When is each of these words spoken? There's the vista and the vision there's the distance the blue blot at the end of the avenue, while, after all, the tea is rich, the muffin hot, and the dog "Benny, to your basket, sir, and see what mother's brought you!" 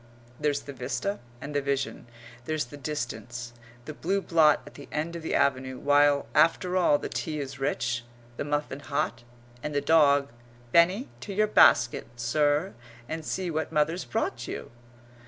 There's 0.39 0.61
the 0.61 0.73
vista 0.73 1.19
and 1.39 1.53
the 1.53 1.61
vision 1.61 2.07
there's 2.45 2.65
the 2.65 2.75
distance 2.75 3.53
the 3.85 3.93
blue 3.93 4.19
blot 4.19 4.63
at 4.65 4.73
the 4.73 4.89
end 4.91 5.15
of 5.15 5.21
the 5.21 5.35
avenue, 5.35 5.77
while, 5.77 6.25
after 6.33 6.75
all, 6.75 6.97
the 6.97 7.07
tea 7.07 7.39
is 7.39 7.59
rich, 7.59 8.03
the 8.35 8.43
muffin 8.43 8.79
hot, 8.79 9.23
and 9.61 9.75
the 9.75 9.79
dog 9.79 10.31
"Benny, 10.71 11.09
to 11.19 11.33
your 11.35 11.45
basket, 11.45 12.07
sir, 12.15 12.73
and 13.07 13.23
see 13.23 13.51
what 13.51 13.71
mother's 13.71 14.03
brought 14.03 14.47
you!" 14.47 14.71